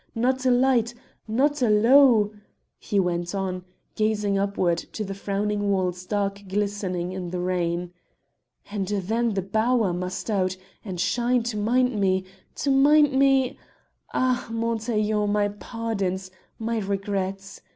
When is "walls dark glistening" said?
5.69-7.11